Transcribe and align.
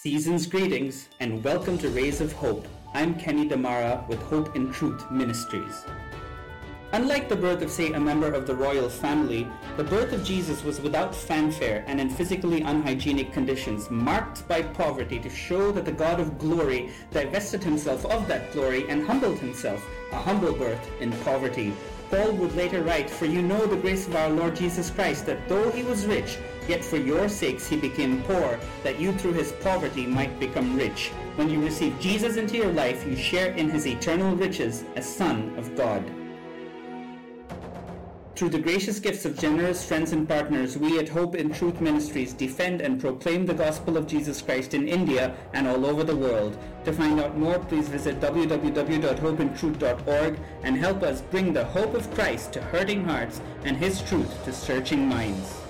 Season's 0.00 0.46
greetings 0.46 1.08
and 1.18 1.42
welcome 1.42 1.76
to 1.78 1.88
Rays 1.88 2.20
of 2.20 2.30
Hope. 2.34 2.68
I'm 2.94 3.16
Kenny 3.16 3.48
Damara 3.48 4.06
with 4.06 4.22
Hope 4.22 4.54
and 4.54 4.72
Truth 4.72 5.10
Ministries. 5.10 5.84
Unlike 6.92 7.28
the 7.28 7.36
birth 7.36 7.60
of, 7.60 7.70
say, 7.70 7.92
a 7.92 8.00
member 8.00 8.32
of 8.32 8.46
the 8.46 8.54
royal 8.54 8.88
family, 8.88 9.46
the 9.76 9.84
birth 9.84 10.14
of 10.14 10.24
Jesus 10.24 10.64
was 10.64 10.80
without 10.80 11.14
fanfare 11.14 11.84
and 11.86 12.00
in 12.00 12.08
physically 12.08 12.62
unhygienic 12.62 13.30
conditions, 13.30 13.90
marked 13.90 14.48
by 14.48 14.62
poverty 14.62 15.18
to 15.18 15.28
show 15.28 15.70
that 15.72 15.84
the 15.84 15.92
God 15.92 16.18
of 16.18 16.38
glory 16.38 16.90
divested 17.10 17.62
himself 17.62 18.06
of 18.06 18.26
that 18.28 18.52
glory 18.52 18.88
and 18.88 19.06
humbled 19.06 19.38
himself, 19.38 19.86
a 20.12 20.16
humble 20.16 20.54
birth 20.54 20.80
in 21.00 21.12
poverty. 21.24 21.74
Paul 22.08 22.32
would 22.32 22.56
later 22.56 22.82
write, 22.82 23.10
For 23.10 23.26
you 23.26 23.42
know 23.42 23.66
the 23.66 23.76
grace 23.76 24.08
of 24.08 24.16
our 24.16 24.30
Lord 24.30 24.56
Jesus 24.56 24.88
Christ, 24.88 25.26
that 25.26 25.46
though 25.46 25.70
he 25.70 25.82
was 25.82 26.06
rich, 26.06 26.38
yet 26.68 26.82
for 26.82 26.96
your 26.96 27.28
sakes 27.28 27.68
he 27.68 27.76
became 27.76 28.22
poor, 28.22 28.58
that 28.82 28.98
you 28.98 29.12
through 29.12 29.34
his 29.34 29.52
poverty 29.60 30.06
might 30.06 30.40
become 30.40 30.74
rich. 30.74 31.10
When 31.36 31.50
you 31.50 31.62
receive 31.62 32.00
Jesus 32.00 32.38
into 32.38 32.56
your 32.56 32.72
life, 32.72 33.06
you 33.06 33.14
share 33.14 33.52
in 33.52 33.68
his 33.68 33.86
eternal 33.86 34.34
riches 34.34 34.84
as 34.96 35.06
Son 35.06 35.54
of 35.58 35.76
God. 35.76 36.02
Through 38.38 38.50
the 38.50 38.60
gracious 38.60 39.00
gifts 39.00 39.24
of 39.24 39.36
generous 39.36 39.84
friends 39.84 40.12
and 40.12 40.28
partners, 40.28 40.78
we 40.78 41.00
at 41.00 41.08
Hope 41.08 41.34
in 41.34 41.52
Truth 41.52 41.80
Ministries 41.80 42.32
defend 42.32 42.80
and 42.80 43.00
proclaim 43.00 43.44
the 43.44 43.52
gospel 43.52 43.96
of 43.96 44.06
Jesus 44.06 44.40
Christ 44.40 44.74
in 44.74 44.86
India 44.86 45.34
and 45.54 45.66
all 45.66 45.84
over 45.84 46.04
the 46.04 46.14
world. 46.14 46.56
To 46.84 46.92
find 46.92 47.18
out 47.18 47.36
more, 47.36 47.58
please 47.58 47.88
visit 47.88 48.20
www.hopeintruth.org 48.20 50.38
and 50.62 50.76
help 50.76 51.02
us 51.02 51.20
bring 51.20 51.52
the 51.52 51.64
hope 51.64 51.94
of 51.94 52.14
Christ 52.14 52.52
to 52.52 52.62
hurting 52.62 53.04
hearts 53.04 53.40
and 53.64 53.76
his 53.76 54.02
truth 54.02 54.44
to 54.44 54.52
searching 54.52 55.08
minds. 55.08 55.67